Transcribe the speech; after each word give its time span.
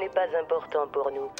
n'est 0.00 0.08
pas 0.08 0.26
important 0.40 0.86
pour 0.90 1.10
nous. 1.12 1.30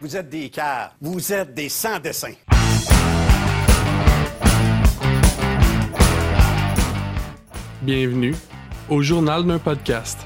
Vous 0.00 0.16
êtes 0.16 0.28
des 0.28 0.50
cars. 0.50 0.96
Vous 1.00 1.32
êtes 1.32 1.54
des 1.54 1.68
sans-dessins. 1.68 2.34
Bienvenue 7.82 8.34
au 8.88 9.02
journal 9.02 9.44
d'un 9.44 9.58
podcast. 9.58 10.18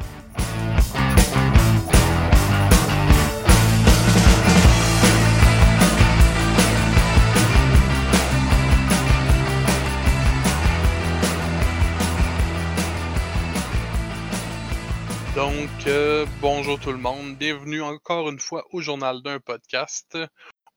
Donc, 15.83 15.93
euh, 15.93 16.27
bonjour 16.41 16.79
tout 16.79 16.93
le 16.93 16.99
monde, 16.99 17.37
bienvenue 17.37 17.83
encore 17.83 18.29
une 18.29 18.39
fois 18.39 18.65
au 18.71 18.81
journal 18.81 19.21
d'un 19.21 19.41
podcast. 19.41 20.17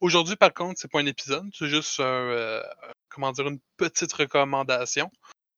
Aujourd'hui, 0.00 0.34
par 0.34 0.52
contre, 0.52 0.80
c'est 0.80 0.90
pas 0.90 0.98
un 0.98 1.06
épisode, 1.06 1.44
c'est 1.56 1.68
juste 1.68 2.00
un, 2.00 2.02
euh, 2.02 2.60
comment 3.08 3.30
dire, 3.30 3.46
une 3.46 3.60
petite 3.76 4.12
recommandation. 4.12 5.08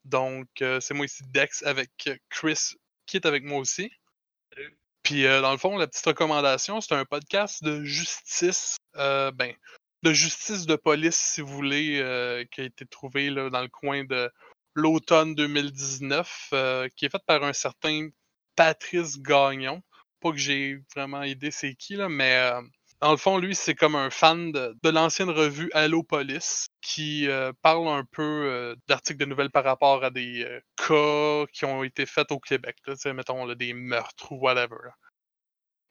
Donc, 0.04 0.48
euh, 0.60 0.80
c'est 0.80 0.92
moi 0.92 1.06
ici, 1.06 1.22
Dex, 1.30 1.62
avec 1.62 2.10
Chris, 2.28 2.74
qui 3.06 3.16
est 3.16 3.24
avec 3.24 3.42
moi 3.42 3.58
aussi. 3.58 3.90
Puis, 5.02 5.24
euh, 5.24 5.40
dans 5.40 5.52
le 5.52 5.58
fond, 5.58 5.78
la 5.78 5.86
petite 5.86 6.04
recommandation, 6.04 6.82
c'est 6.82 6.94
un 6.94 7.06
podcast 7.06 7.64
de 7.64 7.82
justice, 7.84 8.76
euh, 8.96 9.30
ben, 9.30 9.54
de 10.02 10.12
justice 10.12 10.66
de 10.66 10.76
police, 10.76 11.16
si 11.16 11.40
vous 11.40 11.54
voulez, 11.54 12.00
euh, 12.02 12.44
qui 12.52 12.60
a 12.60 12.64
été 12.64 12.84
trouvé 12.84 13.30
là, 13.30 13.48
dans 13.48 13.62
le 13.62 13.68
coin 13.68 14.04
de 14.04 14.30
l'automne 14.74 15.34
2019, 15.34 16.48
euh, 16.52 16.88
qui 16.96 17.06
est 17.06 17.08
fait 17.10 17.24
par 17.26 17.42
un 17.44 17.54
certain 17.54 18.08
Patrice 18.58 19.22
Gagnon. 19.22 19.82
Pas 20.20 20.32
que 20.32 20.36
j'ai 20.36 20.80
vraiment 20.96 21.22
idée 21.22 21.52
c'est 21.52 21.74
qui, 21.74 21.94
là, 21.94 22.08
mais 22.08 22.34
euh, 22.34 22.60
dans 23.00 23.12
le 23.12 23.16
fond, 23.16 23.38
lui, 23.38 23.54
c'est 23.54 23.76
comme 23.76 23.94
un 23.94 24.10
fan 24.10 24.50
de, 24.50 24.76
de 24.82 24.90
l'ancienne 24.90 25.30
revue 25.30 25.70
Allo 25.74 26.02
Police 26.02 26.68
qui 26.80 27.28
euh, 27.28 27.52
parle 27.62 27.86
un 27.86 28.02
peu 28.10 28.22
euh, 28.22 28.74
d'articles 28.88 29.20
de 29.20 29.26
nouvelles 29.26 29.52
par 29.52 29.62
rapport 29.62 30.02
à 30.02 30.10
des 30.10 30.44
cas 30.74 31.44
qui 31.52 31.66
ont 31.66 31.84
été 31.84 32.04
faits 32.04 32.32
au 32.32 32.40
Québec. 32.40 32.76
Là, 32.84 33.12
mettons 33.12 33.46
là, 33.46 33.54
des 33.54 33.74
meurtres 33.74 34.32
ou 34.32 34.40
whatever. 34.40 34.90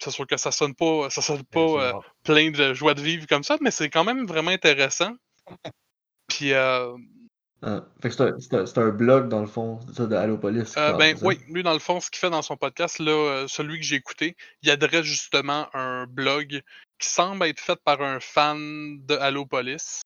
C'est 0.04 0.12
sûr 0.12 0.28
que 0.28 0.36
ça 0.36 0.52
sonne 0.52 0.76
pas, 0.76 1.10
ça 1.10 1.22
sonne 1.22 1.46
pas 1.46 2.02
plein 2.26 2.52
de 2.52 2.74
joie 2.74 2.96
de 2.96 3.02
vivre 3.02 3.28
comme 3.28 3.44
ça, 3.44 3.56
mais 3.62 3.72
c'est 3.72 3.90
quand 3.90 4.04
même 4.04 4.28
vraiment 4.28 4.52
intéressant. 4.52 5.14
Puis 6.28 6.52
euh, 7.64 7.80
Ah, 7.82 7.88
fait 8.02 8.10
que 8.10 8.40
c'est 8.40 8.78
un, 8.78 8.90
blog 8.90 9.30
dans 9.30 9.42
le 9.42 9.48
fond, 9.48 9.80
ça, 9.94 10.06
de 10.06 10.16
Allopolis. 10.16 10.76
Euh, 10.78 10.94
ben 10.94 11.18
oui, 11.22 11.40
lui 11.50 11.64
dans 11.64 11.74
le 11.74 11.80
fond, 11.80 12.00
ce 12.00 12.12
qu'il 12.12 12.20
fait 12.20 12.30
dans 12.30 12.42
son 12.42 12.58
podcast, 12.58 13.00
là, 13.00 13.12
euh, 13.12 13.48
celui 13.48 13.80
que 13.80 13.86
j'ai 13.86 13.96
écouté, 13.96 14.36
il 14.62 14.70
adresse 14.70 15.06
justement 15.06 15.68
un 15.74 16.06
blog 16.06 16.62
qui 17.00 17.10
semble 17.10 17.46
être 17.46 17.60
fait 17.60 17.80
par 17.84 18.02
un 18.02 18.20
fan 18.20 19.04
de 19.06 19.16
Halo 19.16 19.46
Police. 19.46 20.02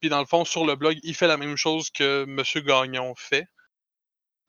Puis 0.00 0.10
dans 0.10 0.20
le 0.20 0.26
fond, 0.26 0.44
sur 0.44 0.66
le 0.66 0.76
blog, 0.76 0.98
il 1.02 1.14
fait 1.14 1.28
la 1.28 1.36
même 1.36 1.56
chose 1.56 1.90
que 1.90 2.24
Monsieur 2.26 2.60
Gagnon 2.60 3.14
fait. 3.16 3.46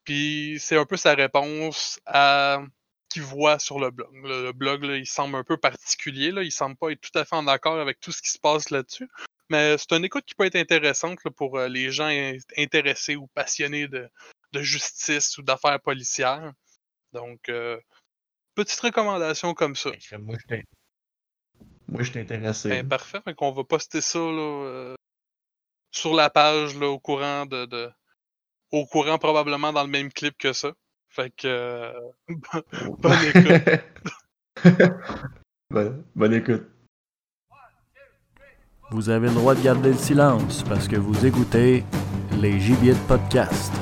Puis 0.03 0.57
c'est 0.59 0.77
un 0.77 0.85
peu 0.85 0.97
sa 0.97 1.13
réponse 1.13 1.99
à 2.05 2.61
qu'il 3.09 3.21
voit 3.21 3.59
sur 3.59 3.79
le 3.79 3.91
blog. 3.91 4.09
Le, 4.13 4.43
le 4.45 4.51
blog, 4.51 4.83
là, 4.83 4.97
il 4.97 5.05
semble 5.05 5.35
un 5.35 5.43
peu 5.43 5.55
particulier, 5.55 6.31
là. 6.31 6.43
il 6.43 6.51
semble 6.51 6.75
pas 6.75 6.89
être 6.89 6.99
tout 6.99 7.17
à 7.17 7.23
fait 7.23 7.35
en 7.35 7.47
accord 7.47 7.79
avec 7.79 7.99
tout 7.99 8.11
ce 8.11 8.21
qui 8.21 8.31
se 8.31 8.39
passe 8.39 8.69
là-dessus. 8.71 9.07
Mais 9.53 9.77
c'est 9.77 9.91
une 9.93 10.03
écoute 10.03 10.25
qui 10.25 10.33
peut 10.33 10.45
être 10.45 10.55
intéressante 10.55 11.19
là, 11.23 11.29
pour 11.29 11.59
euh, 11.59 11.67
les 11.67 11.91
gens 11.91 12.07
in- 12.07 12.37
intéressés 12.57 13.15
ou 13.15 13.27
passionnés 13.27 13.87
de, 13.87 14.09
de 14.51 14.61
justice 14.63 15.37
ou 15.37 15.43
d'affaires 15.43 15.79
policières. 15.79 16.51
Donc, 17.11 17.49
euh, 17.49 17.79
petite 18.55 18.79
recommandation 18.79 19.53
comme 19.53 19.75
ça. 19.75 19.91
Ben, 20.11 20.19
Moi, 21.87 22.01
je 22.01 22.09
suis 22.09 22.19
intéressé. 22.19 22.69
Ben, 22.69 22.89
parfait, 22.89 23.21
fait 23.23 23.35
qu'on 23.35 23.51
va 23.51 23.63
poster 23.63 24.01
ça 24.01 24.17
là, 24.17 24.65
euh, 24.65 24.95
sur 25.91 26.15
la 26.15 26.31
page 26.31 26.75
là, 26.75 26.87
au 26.87 26.97
courant 26.99 27.45
de, 27.45 27.65
de- 27.67 27.91
au 28.71 28.87
courant 28.87 29.19
probablement 29.19 29.71
dans 29.71 29.83
le 29.83 29.89
même 29.89 30.11
clip 30.11 30.35
que 30.39 30.51
ça. 30.51 30.71
Fait 31.09 31.29
que 31.29 31.45
euh, 31.47 31.93
bonne 32.97 33.23
écoute. 33.35 33.61
Bonne, 35.69 36.03
bonne 36.15 36.33
écoute. 36.33 36.67
Vous 38.93 39.09
avez 39.09 39.27
le 39.27 39.33
droit 39.33 39.55
de 39.55 39.61
garder 39.61 39.89
le 39.89 39.97
silence 39.97 40.63
parce 40.69 40.87
que 40.87 40.95
vous 40.95 41.25
écoutez 41.25 41.83
les 42.39 42.59
gibiers 42.59 42.93
de 42.93 42.99
podcast. 43.07 43.73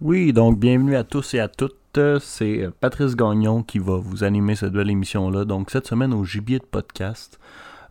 Oui, 0.00 0.32
donc 0.32 0.58
bienvenue 0.58 0.96
à 0.96 1.04
tous 1.04 1.34
et 1.34 1.40
à 1.40 1.48
toutes. 1.48 1.81
C'est 1.94 2.62
euh, 2.62 2.70
Patrice 2.80 3.14
Gagnon 3.16 3.62
qui 3.62 3.78
va 3.78 3.96
vous 3.96 4.24
animer 4.24 4.56
cette 4.56 4.72
belle 4.72 4.88
émission-là. 4.90 5.44
Donc 5.44 5.70
cette 5.70 5.86
semaine 5.86 6.14
au 6.14 6.24
gibier 6.24 6.58
de 6.58 6.64
podcast, 6.64 7.38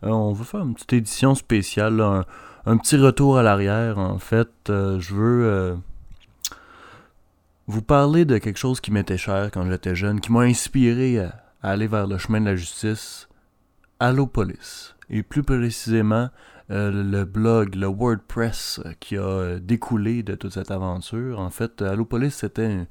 euh, 0.02 0.08
on 0.08 0.32
va 0.32 0.44
faire 0.44 0.62
une 0.62 0.74
petite 0.74 0.92
édition 0.94 1.36
spéciale, 1.36 2.00
un, 2.00 2.24
un 2.66 2.76
petit 2.78 2.96
retour 2.96 3.38
à 3.38 3.42
l'arrière. 3.42 3.98
En 3.98 4.18
fait, 4.18 4.48
Euh, 4.70 4.98
je 5.00 5.14
veux 5.14 5.44
euh, 5.46 5.74
vous 7.66 7.82
parler 7.82 8.24
de 8.24 8.38
quelque 8.38 8.58
chose 8.58 8.80
qui 8.80 8.90
m'était 8.90 9.18
cher 9.18 9.50
quand 9.52 9.68
j'étais 9.68 9.94
jeune, 9.94 10.20
qui 10.20 10.32
m'a 10.32 10.40
inspiré 10.42 11.18
à, 11.20 11.34
aller 11.62 11.86
vers 11.86 12.06
le 12.06 12.18
chemin 12.18 12.40
de 12.40 12.46
la 12.46 12.56
justice. 12.56 13.28
Allo 14.00 14.26
Police. 14.26 14.94
Et 15.10 15.22
plus 15.22 15.42
précisément, 15.44 16.28
euh, 16.70 16.90
le 16.90 17.24
blog, 17.24 17.74
le 17.76 17.86
WordPress 17.86 18.80
euh, 18.84 18.92
qui 18.98 19.16
a 19.16 19.22
euh, 19.22 19.58
découlé 19.60 20.22
de 20.22 20.34
toute 20.34 20.52
cette 20.54 20.70
aventure. 20.70 21.38
En 21.38 21.50
fait, 21.50 21.82
euh, 21.82 21.92
Allopolis, 21.92 22.34
c'était 22.34 22.66
une, 22.66 22.86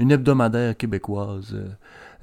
une 0.00 0.10
hebdomadaire 0.10 0.76
québécoise 0.76 1.50
euh, 1.52 1.68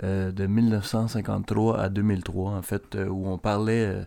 euh, 0.04 0.32
de 0.32 0.48
1953 0.48 1.80
à 1.80 1.90
2003, 1.90 2.52
en 2.52 2.62
fait, 2.64 2.96
euh, 2.96 3.08
où 3.08 3.28
on 3.28 3.38
parlait 3.38 4.06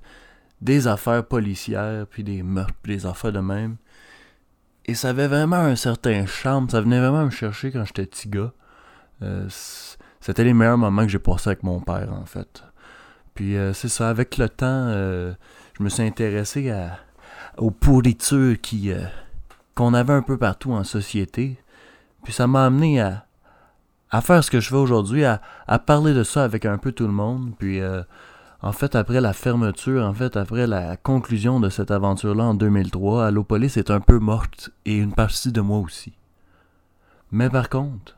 des 0.60 0.88
affaires 0.88 1.24
policières, 1.24 2.06
puis 2.08 2.24
des 2.24 2.42
meurtres, 2.42 2.74
puis 2.82 2.96
des 2.96 3.06
affaires 3.06 3.32
de 3.32 3.38
même. 3.38 3.76
Et 4.86 4.94
ça 4.94 5.10
avait 5.10 5.28
vraiment 5.28 5.56
un 5.56 5.76
certain 5.76 6.26
charme, 6.26 6.68
ça 6.68 6.80
venait 6.80 6.98
vraiment 6.98 7.24
me 7.24 7.30
chercher 7.30 7.70
quand 7.70 7.84
j'étais 7.84 8.06
petit 8.06 8.28
gars. 8.28 8.52
C'était 10.20 10.44
les 10.44 10.54
meilleurs 10.54 10.78
moments 10.78 11.02
que 11.02 11.08
j'ai 11.08 11.18
passés 11.18 11.50
avec 11.50 11.62
mon 11.62 11.80
père, 11.80 12.12
en 12.12 12.24
fait. 12.24 12.64
Puis 13.34 13.54
c'est 13.74 13.88
ça, 13.88 14.08
avec 14.08 14.36
le 14.36 14.48
temps, 14.48 14.88
je 14.88 15.82
me 15.82 15.88
suis 15.88 16.02
intéressé 16.02 16.70
à, 16.70 16.98
aux 17.58 17.70
pourritures 17.70 18.56
qu'on 19.74 19.94
avait 19.94 20.14
un 20.14 20.22
peu 20.22 20.38
partout 20.38 20.72
en 20.72 20.82
société. 20.82 21.58
Puis 22.24 22.32
ça 22.32 22.46
m'a 22.46 22.64
amené 22.66 23.00
à, 23.00 23.26
à 24.10 24.20
faire 24.20 24.42
ce 24.42 24.50
que 24.50 24.60
je 24.60 24.68
fais 24.68 24.76
aujourd'hui, 24.76 25.24
à, 25.24 25.40
parler 25.86 26.14
de 26.14 26.22
ça 26.22 26.44
avec 26.44 26.66
un 26.66 26.78
peu 26.78 26.92
tout 26.92 27.06
le 27.06 27.12
monde. 27.12 27.52
Puis 27.58 27.80
euh, 27.80 28.02
en 28.62 28.72
fait, 28.72 28.94
après 28.94 29.20
la 29.20 29.32
fermeture, 29.32 30.04
en 30.04 30.12
fait, 30.12 30.36
après 30.36 30.66
la 30.66 30.96
conclusion 30.96 31.60
de 31.60 31.68
cette 31.68 31.90
aventure-là 31.90 32.44
en 32.44 32.54
2003, 32.54 33.26
Allopolis 33.26 33.76
est 33.76 33.90
un 33.90 34.00
peu 34.00 34.18
morte 34.18 34.70
et 34.84 34.96
une 34.96 35.12
partie 35.12 35.52
de 35.52 35.60
moi 35.60 35.78
aussi. 35.78 36.12
Mais 37.32 37.48
par 37.48 37.68
contre, 37.68 38.16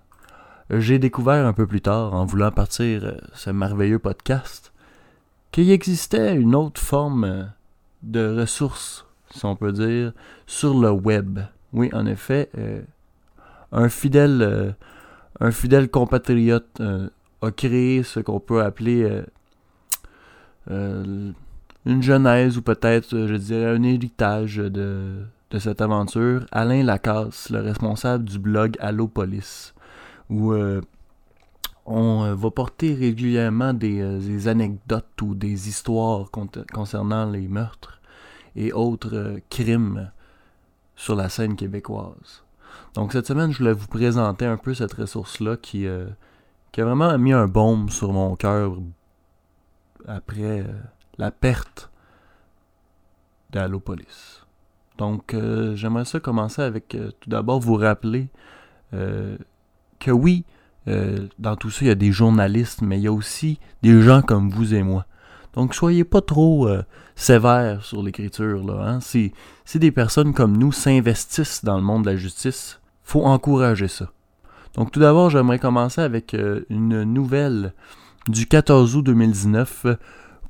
j'ai 0.70 0.98
découvert 0.98 1.46
un 1.46 1.52
peu 1.52 1.66
plus 1.66 1.82
tard, 1.82 2.14
en 2.14 2.24
voulant 2.24 2.50
partir 2.50 3.04
euh, 3.04 3.12
ce 3.34 3.50
merveilleux 3.50 3.98
podcast, 3.98 4.72
qu'il 5.52 5.70
existait 5.70 6.34
une 6.34 6.54
autre 6.54 6.80
forme 6.80 7.24
euh, 7.24 7.44
de 8.02 8.40
ressources, 8.40 9.06
si 9.30 9.44
on 9.44 9.54
peut 9.54 9.72
dire, 9.72 10.12
sur 10.46 10.74
le 10.74 10.90
web. 10.90 11.40
Oui, 11.72 11.90
en 11.92 12.06
effet, 12.06 12.50
euh, 12.58 12.82
un 13.70 13.88
fidèle, 13.88 14.42
euh, 14.42 14.72
un 15.42 15.50
fidèle 15.50 15.90
compatriote 15.90 16.80
euh, 16.80 17.08
a 17.42 17.50
créé 17.50 18.04
ce 18.04 18.20
qu'on 18.20 18.38
peut 18.38 18.62
appeler 18.62 19.02
euh, 19.02 19.24
euh, 20.70 21.32
une 21.84 22.02
genèse 22.02 22.56
ou 22.56 22.62
peut-être, 22.62 23.26
je 23.26 23.34
dirais, 23.34 23.66
un 23.66 23.82
héritage 23.82 24.58
de, 24.58 25.24
de 25.50 25.58
cette 25.58 25.80
aventure. 25.80 26.46
Alain 26.52 26.84
Lacasse, 26.84 27.50
le 27.50 27.60
responsable 27.60 28.24
du 28.24 28.38
blog 28.38 28.76
Allopolis, 28.78 29.74
où 30.30 30.54
on 31.86 32.34
va 32.34 32.50
porter 32.52 32.94
régulièrement 32.94 33.74
des, 33.74 34.46
anecdotes 34.46 35.20
ou 35.22 35.34
des 35.34 35.68
histoires 35.68 36.30
concernant 36.72 37.28
les 37.28 37.48
meurtres 37.48 38.00
et 38.54 38.72
autres 38.72 39.40
crimes 39.50 40.12
sur 40.94 41.16
la 41.16 41.28
scène 41.28 41.56
québécoise. 41.56 42.44
Donc 42.94 43.12
cette 43.12 43.26
semaine, 43.26 43.52
je 43.52 43.58
voulais 43.58 43.72
vous 43.72 43.86
présenter 43.86 44.44
un 44.44 44.56
peu 44.56 44.74
cette 44.74 44.92
ressource-là 44.92 45.56
qui, 45.56 45.86
euh, 45.86 46.06
qui 46.72 46.80
a 46.80 46.84
vraiment 46.84 47.16
mis 47.18 47.32
un 47.32 47.46
baume 47.46 47.88
sur 47.88 48.12
mon 48.12 48.36
cœur 48.36 48.76
après 50.06 50.60
euh, 50.60 50.72
la 51.18 51.30
perte 51.30 51.90
d'Allopolis. 53.50 54.46
Donc, 54.98 55.34
euh, 55.34 55.74
j'aimerais 55.74 56.04
ça 56.04 56.20
commencer 56.20 56.62
avec 56.62 56.96
tout 57.20 57.30
d'abord 57.30 57.60
vous 57.60 57.74
rappeler 57.74 58.28
que 58.92 60.10
oui, 60.10 60.44
dans 60.86 61.56
tout 61.56 61.70
ça, 61.70 61.86
il 61.86 61.88
y 61.88 61.90
a 61.90 61.94
des 61.94 62.12
journalistes, 62.12 62.82
mais 62.82 62.98
il 62.98 63.04
y 63.04 63.06
a 63.06 63.12
aussi 63.12 63.58
des 63.82 64.02
gens 64.02 64.20
comme 64.20 64.50
vous 64.50 64.74
et 64.74 64.82
moi. 64.82 65.06
Donc, 65.54 65.74
soyez 65.74 66.04
pas 66.04 66.20
trop 66.20 66.66
euh, 66.66 66.82
sévères 67.14 67.84
sur 67.84 68.02
l'écriture. 68.02 68.64
Là, 68.64 68.86
hein. 68.86 69.00
si, 69.00 69.32
des 69.74 69.90
personnes 69.90 70.32
comme 70.32 70.56
nous 70.56 70.72
s'investissent 70.72 71.64
dans 71.64 71.76
le 71.76 71.82
monde 71.82 72.04
de 72.04 72.10
la 72.10 72.16
justice, 72.16 72.80
faut 73.02 73.24
encourager 73.24 73.88
ça. 73.88 74.10
Donc, 74.74 74.90
tout 74.90 75.00
d'abord, 75.00 75.28
j'aimerais 75.28 75.58
commencer 75.58 76.00
avec 76.00 76.34
euh, 76.34 76.64
une 76.70 77.02
nouvelle 77.02 77.74
du 78.28 78.46
14 78.46 78.96
août 78.96 79.02
2019. 79.02 79.86
euh, 79.86 79.94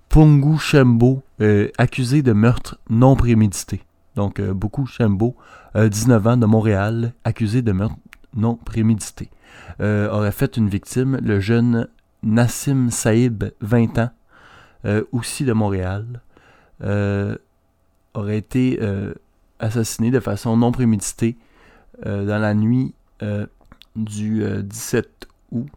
Pungu 0.09 0.59
Shembo, 0.59 1.23
accusé 1.79 2.21
de 2.21 2.33
meurtre 2.33 2.79
non 2.91 3.17
prémédité. 3.17 3.81
Donc, 4.15 4.41
euh, 4.41 4.53
Boku 4.53 4.87
Shembo, 4.87 5.37
euh, 5.77 5.89
19 5.89 6.27
ans, 6.27 6.37
de 6.37 6.47
Montréal, 6.47 7.15
accusé 7.25 7.63
de 7.63 7.73
meurtre 7.73 7.97
non 8.35 8.57
prémédité. 8.57 9.31
Aurait 9.81 10.33
fait 10.33 10.57
une 10.57 10.69
victime, 10.69 11.19
le 11.23 11.41
jeune 11.41 11.89
Nassim 12.23 12.91
Saïb, 12.91 13.45
20 13.63 13.99
ans, 13.99 14.11
euh, 14.85 15.05
aussi 15.13 15.45
de 15.45 15.53
Montréal, 15.53 16.21
euh, 16.83 17.37
aurait 18.15 18.39
été 18.39 18.79
euh, 18.83 19.15
assassiné 19.59 20.11
de 20.11 20.21
façon 20.21 20.57
non 20.57 20.73
préméditée 20.73 21.37
dans 22.05 22.41
la 22.41 22.53
nuit 22.53 22.95
du 23.95 24.43
euh, 24.43 24.63
17 24.63 25.29
août. 25.53 25.69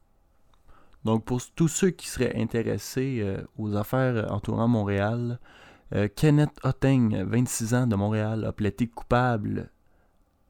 Donc 1.04 1.24
pour 1.24 1.40
tous 1.56 1.68
ceux 1.68 1.92
qui 1.92 2.08
seraient 2.10 2.36
intéressés 2.36 3.24
aux 3.60 3.76
affaires 3.76 4.34
entourant 4.34 4.68
Montréal, 4.68 5.40
Kenneth 6.16 6.58
Oteng, 6.64 7.24
26 7.26 7.74
ans 7.76 7.86
de 7.86 7.96
Montréal, 7.96 8.44
a 8.44 8.52
plaidé 8.52 8.88
coupable 8.88 9.70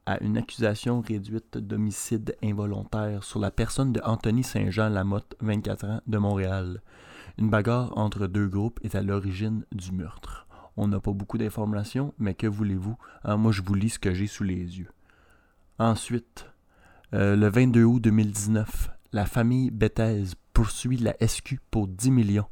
à 0.05 0.23
une 0.23 0.37
accusation 0.37 1.01
réduite 1.01 1.57
d'homicide 1.57 2.37
involontaire 2.41 3.25
sur 3.25 3.39
la 3.39 3.51
personne 3.51 3.91
de 3.91 4.01
Anthony 4.05 4.43
Saint-Jean 4.43 4.87
Lamotte, 4.87 5.35
24 5.41 5.85
ans, 5.85 6.01
de 6.07 6.17
Montréal. 6.17 6.81
Une 7.37 7.49
bagarre 7.49 7.97
entre 7.97 8.27
deux 8.27 8.47
groupes 8.47 8.79
est 8.83 8.95
à 8.95 9.01
l'origine 9.01 9.65
du 9.73 9.91
meurtre. 9.91 10.47
On 10.77 10.87
n'a 10.87 10.99
pas 10.99 11.11
beaucoup 11.11 11.37
d'informations, 11.37 12.13
mais 12.17 12.33
que 12.33 12.47
voulez-vous? 12.47 12.97
Hein, 13.23 13.37
Moi, 13.37 13.51
je 13.51 13.61
vous 13.61 13.73
lis 13.73 13.91
ce 13.91 13.99
que 13.99 14.13
j'ai 14.13 14.27
sous 14.27 14.43
les 14.43 14.79
yeux. 14.79 14.89
Ensuite, 15.77 16.45
euh, 17.13 17.35
le 17.35 17.47
22 17.49 17.83
août 17.83 18.01
2019, 18.01 18.89
la 19.11 19.25
famille 19.25 19.69
Bethez 19.69 20.23
poursuit 20.53 20.97
la 20.97 21.15
SQ 21.25 21.59
pour 21.69 21.87
10 21.87 22.11
millions. 22.11 22.47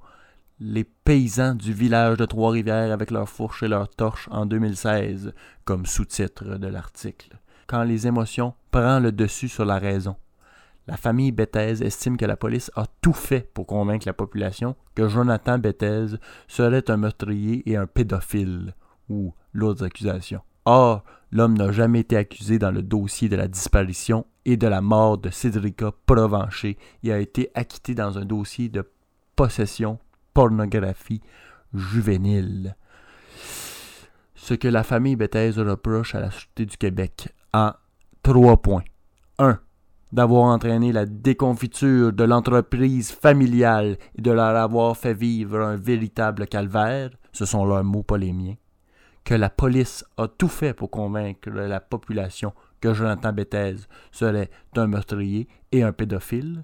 Les 0.60 0.84
paysans 0.84 1.56
du 1.56 1.74
village 1.74 2.18
de 2.18 2.26
Trois-Rivières 2.26 2.92
avec 2.92 3.12
leurs 3.12 3.30
fourches 3.30 3.64
et 3.64 3.68
leurs 3.68 3.90
torches 3.90 4.28
en 4.32 4.46
2016, 4.46 5.34
comme 5.64 5.86
sous-titre 5.86 6.58
de 6.58 6.68
l'article. 6.68 7.40
Quand 7.68 7.84
les 7.84 8.08
émotions 8.08 8.54
prennent 8.72 9.04
le 9.04 9.12
dessus 9.12 9.50
sur 9.50 9.66
la 9.66 9.80
raison. 9.80 10.16
La 10.88 10.98
famille 10.98 11.32
Bethez 11.32 11.82
estime 11.82 12.18
que 12.18 12.26
la 12.26 12.36
police 12.36 12.70
a 12.76 12.86
tout 13.02 13.14
fait 13.14 13.50
pour 13.54 13.66
convaincre 13.66 14.08
la 14.08 14.14
population 14.14 14.76
que 14.96 15.08
Jonathan 15.08 15.58
Bethez 15.58 16.18
serait 16.48 16.90
un 16.90 16.98
meurtrier 16.98 17.64
et 17.70 17.78
un 17.78 17.88
pédophile, 17.88 18.76
ou 19.10 19.34
l'autre 19.54 19.86
accusation. 19.86 20.42
Or, 20.66 21.04
l'homme 21.32 21.58
n'a 21.58 21.72
jamais 21.72 22.02
été 22.02 22.18
accusé 22.18 22.60
dans 22.60 22.72
le 22.72 22.82
dossier 22.82 23.30
de 23.30 23.36
la 23.36 23.48
disparition 23.48 24.26
et 24.46 24.58
de 24.58 24.68
la 24.68 24.82
mort 24.82 25.18
de 25.18 25.30
Cédrica 25.30 25.92
Provencher 26.06 26.78
et 27.04 27.14
a 27.14 27.20
été 27.20 27.50
acquitté 27.54 27.96
dans 27.96 28.18
un 28.18 28.26
dossier 28.26 28.70
de 28.70 28.90
possession 29.36 30.00
pornographie 30.34 31.22
juvénile. 31.74 32.76
Ce 34.36 34.54
que 34.54 34.68
la 34.68 34.84
famille 34.84 35.16
Bethesda 35.16 35.64
reproche 35.64 36.16
à 36.16 36.20
la 36.20 36.32
Sûreté 36.32 36.66
du 36.66 36.78
Québec 36.78 37.30
en 37.54 37.72
trois 38.22 38.62
points. 38.62 38.84
1. 39.40 39.60
D'avoir 40.13 40.44
entraîné 40.44 40.92
la 40.92 41.07
déconfiture 41.07 42.13
de 42.13 42.24
l'entreprise 42.24 43.12
familiale 43.12 43.98
et 44.15 44.21
de 44.21 44.30
leur 44.30 44.56
avoir 44.56 44.95
fait 44.95 45.15
vivre 45.15 45.60
un 45.60 45.75
véritable 45.75 46.45
calvaire, 46.45 47.10
ce 47.31 47.45
sont 47.45 47.65
leurs 47.65 47.83
mots, 47.83 48.04
pas. 48.04 48.19
Que 49.24 49.33
la 49.33 49.50
police 49.50 50.06
a 50.18 50.27
tout 50.27 50.50
fait 50.50 50.75
pour 50.75 50.92
convaincre 50.92 51.50
la 51.50 51.80
population 51.80 52.54
que 52.80 52.94
Jonathan 52.94 53.33
Bethez 53.33 53.88
serait 54.12 54.51
un 54.75 54.86
meurtrier 54.86 55.48
et 55.71 55.81
un 55.81 55.94
pédophile. 55.94 56.63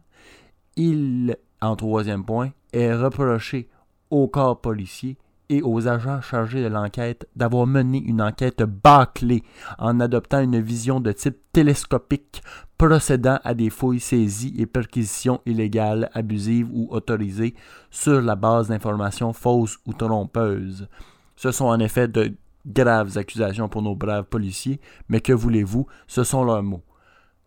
Il, 0.75 1.35
en 1.59 1.75
troisième 1.75 2.25
point, 2.25 2.51
est 2.71 2.93
reproché 2.93 3.67
au 4.11 4.27
corps 4.27 4.61
policier 4.61 5.17
et 5.49 5.61
aux 5.61 5.87
agents 5.87 6.21
chargés 6.21 6.63
de 6.63 6.67
l'enquête 6.67 7.27
d'avoir 7.35 7.65
mené 7.65 8.01
une 8.03 8.21
enquête 8.21 8.61
bâclée 8.61 9.43
en 9.77 9.99
adoptant 9.99 10.41
une 10.41 10.61
vision 10.61 10.99
de 10.99 11.11
type 11.11 11.37
télescopique 11.51 12.43
procédant 12.77 13.39
à 13.43 13.53
des 13.53 13.69
fouilles 13.69 13.99
saisies 13.99 14.55
et 14.57 14.65
perquisitions 14.65 15.41
illégales, 15.45 16.09
abusives 16.13 16.69
ou 16.71 16.87
autorisées 16.91 17.55
sur 17.89 18.21
la 18.21 18.35
base 18.35 18.69
d'informations 18.69 19.33
fausses 19.33 19.77
ou 19.85 19.93
trompeuses. 19.93 20.87
Ce 21.35 21.51
sont 21.51 21.65
en 21.65 21.79
effet 21.79 22.07
de 22.07 22.33
graves 22.65 23.17
accusations 23.17 23.69
pour 23.69 23.81
nos 23.81 23.95
braves 23.95 24.25
policiers, 24.25 24.79
mais 25.09 25.21
que 25.21 25.33
voulez-vous, 25.33 25.87
ce 26.07 26.23
sont 26.23 26.43
leurs 26.43 26.63
mots. 26.63 26.83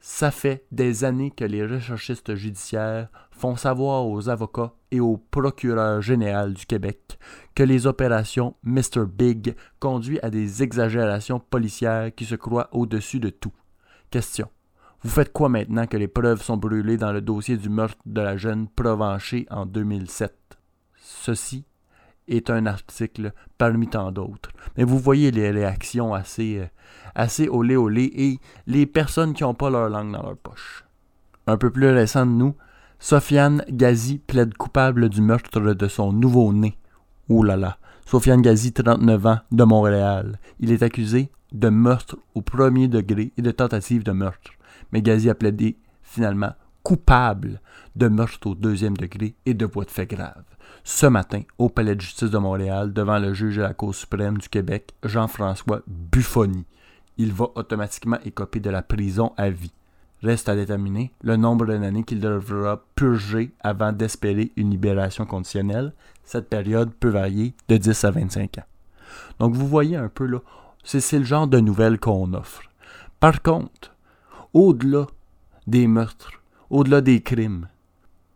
Ça 0.01 0.31
fait 0.31 0.65
des 0.73 1.05
années 1.05 1.31
que 1.31 1.45
les 1.45 1.65
recherchistes 1.65 2.35
judiciaires 2.35 3.09
font 3.43 3.57
savoir 3.57 4.07
aux 4.07 4.29
avocats 4.29 4.73
et 4.93 5.01
au 5.01 5.17
procureur 5.17 6.01
général 6.01 6.55
du 6.55 6.65
Québec 6.65 7.19
que 7.57 7.65
les 7.65 7.89
opérations 7.89 8.55
Mr. 8.63 9.05
Big 9.05 9.57
conduisent 9.81 10.21
à 10.23 10.31
des 10.31 10.63
exagérations 10.63 11.41
policières 11.41 12.15
qui 12.15 12.25
se 12.25 12.37
croient 12.37 12.69
au-dessus 12.71 13.19
de 13.19 13.31
tout. 13.31 13.51
Question. 14.13 14.49
Vous 15.01 15.11
faites 15.11 15.33
quoi 15.33 15.49
maintenant 15.49 15.89
que 15.89 15.97
les 15.97 16.07
preuves 16.07 16.41
sont 16.41 16.57
brûlées 16.57 16.97
dans 16.97 17.11
le 17.11 17.21
dossier 17.21 17.57
du 17.57 17.69
meurtre 17.69 17.99
de 18.07 18.21
la 18.21 18.37
jeune 18.37 18.69
Provencher 18.69 19.49
en 19.51 19.67
2007? 19.67 20.33
Ceci 20.95 21.65
est 22.29 22.49
un 22.49 22.65
article 22.67 23.33
parmi 23.59 23.89
tant 23.89 24.13
d'autres. 24.13 24.53
Mais 24.77 24.85
vous 24.85 25.01
voyez 25.01 25.33
les 25.33 25.51
réactions 25.51 26.15
assez, 26.15 26.61
euh, 26.61 26.67
assez 27.17 27.49
olé 27.49 27.75
olé 27.75 28.05
et 28.05 28.39
les 28.69 28.87
personnes 28.87 29.35
qui 29.35 29.43
n'ont 29.43 29.55
pas 29.55 29.69
leur 29.69 29.89
langue 29.89 30.13
dans 30.13 30.23
leur 30.23 30.37
poche. 30.37 30.85
Un 31.49 31.57
peu 31.57 31.71
plus 31.71 31.89
récent 31.89 32.25
de 32.25 32.31
nous, 32.31 32.55
Sofiane 33.05 33.65
Gazi 33.69 34.19
plaide 34.19 34.55
coupable 34.57 35.09
du 35.09 35.23
meurtre 35.23 35.59
de 35.59 35.89
son 35.89 36.13
nouveau-né. 36.13 36.79
Ouh 37.29 37.43
là 37.43 37.57
là. 37.57 37.79
Sofiane 38.07 38.43
Gazi, 38.43 38.73
39 38.73 39.27
ans, 39.27 39.39
de 39.51 39.65
Montréal. 39.65 40.39
Il 40.61 40.71
est 40.71 40.85
accusé 40.85 41.33
de 41.51 41.69
meurtre 41.69 42.17
au 42.37 42.43
premier 42.43 42.87
degré 42.87 43.33
et 43.37 43.43
de 43.43 43.51
tentative 43.51 44.05
de 44.05 44.13
meurtre. 44.13 44.53
Mais 44.93 45.03
Gazi 45.03 45.29
a 45.29 45.35
plaidé 45.35 45.79
finalement 46.05 46.53
coupable 46.85 47.61
de 47.97 48.07
meurtre 48.07 48.47
au 48.47 48.55
deuxième 48.55 48.97
degré 48.97 49.35
et 49.47 49.55
de 49.55 49.67
voies 49.67 49.85
de 49.85 49.91
fait 49.91 50.07
grave. 50.07 50.45
Ce 50.85 51.07
matin, 51.07 51.41
au 51.59 51.69
Palais 51.69 51.97
de 51.97 52.01
justice 52.01 52.31
de 52.31 52.39
Montréal, 52.39 52.93
devant 52.93 53.19
le 53.19 53.35
juge 53.35 53.57
de 53.57 53.63
la 53.63 53.75
Cour 53.75 53.97
suprême 53.97 54.39
du 54.39 54.49
Québec, 54.49 54.95
Jean-François 55.03 55.83
Buffoni. 55.89 56.67
Il 57.19 57.33
va 57.33 57.49
automatiquement 57.57 58.21
écoper 58.25 58.61
de 58.61 58.71
la 58.71 58.83
prison 58.83 59.33
à 59.37 59.51
vie. 59.51 59.73
Reste 60.23 60.49
à 60.49 60.55
déterminer 60.55 61.13
le 61.23 61.37
nombre 61.37 61.67
d'années 61.67 62.05
qu'il 62.05 62.21
devra 62.21 62.85
purger 62.95 63.53
avant 63.61 63.93
d'espérer 63.93 64.53
une 64.57 64.71
libération 64.71 65.27
conditionnelle. 65.27 65.93
Cette 66.23 66.49
période 66.49 66.93
peut 66.95 67.09
varier 67.09 67.55
de 67.69 67.77
10 67.77 68.05
à 68.05 68.11
25 68.13 68.59
ans. 68.59 68.65
Donc 69.41 69.55
vous 69.55 69.67
voyez 69.67 69.97
un 69.97 70.09
peu 70.09 70.27
là, 70.27 70.39
c'est 70.85 71.19
le 71.19 71.25
genre 71.25 71.49
de 71.49 71.59
nouvelles 71.59 71.99
qu'on 71.99 72.33
offre. 72.35 72.63
Par 73.19 73.43
contre, 73.43 73.95
au-delà 74.55 75.07
des 75.67 75.87
meurtres, 75.89 76.31
au-delà 76.71 77.01
des 77.01 77.21
crimes, 77.21 77.69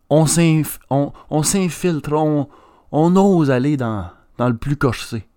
on 0.09 0.25
s'inf- 0.25 0.79
on- 0.89 1.11
on 1.29 1.43
s'infiltre, 1.43 2.13
on, 2.13 2.47
on 2.91 3.15
ose 3.15 3.49
aller 3.51 3.77
dans, 3.77 4.09
dans 4.37 4.49
le 4.49 4.57
plus 4.57 4.75
corsé. 4.77 5.27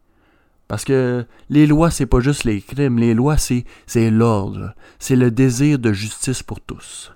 Parce 0.71 0.85
que 0.85 1.27
les 1.49 1.67
lois, 1.67 1.91
c'est 1.91 2.07
pas 2.07 2.21
juste 2.21 2.45
les 2.45 2.61
crimes, 2.61 2.97
les 2.97 3.13
lois, 3.13 3.37
c'est, 3.39 3.65
l'ordre, 4.09 4.73
c'est 5.01 5.17
le 5.17 5.33
désir 5.33 5.81
de 5.81 5.93
justice 5.93 6.45
pour 6.45 6.61
tous. 6.61 7.13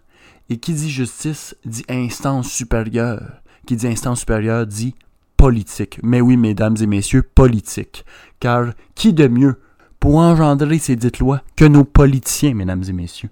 Et 0.50 0.56
qui 0.56 0.72
dit 0.72 0.90
justice 0.90 1.54
dit 1.64 1.84
instance 1.88 2.50
supérieure. 2.50 3.42
Qui 3.64 3.76
dit 3.76 3.86
instance 3.86 4.18
supérieure 4.18 4.66
dit 4.66 4.96
politique. 5.36 6.00
Mais 6.02 6.20
oui, 6.20 6.36
mesdames 6.36 6.74
et 6.80 6.86
messieurs, 6.88 7.22
politique. 7.22 8.04
Car 8.40 8.72
qui 8.96 9.12
de 9.12 9.28
mieux 9.28 9.60
pour 10.00 10.16
engendrer 10.16 10.80
ces 10.80 10.96
dites 10.96 11.20
lois 11.20 11.40
que 11.54 11.64
nos 11.64 11.84
politiciens, 11.84 12.54
mesdames 12.54 12.82
et 12.88 12.92
messieurs? 12.92 13.30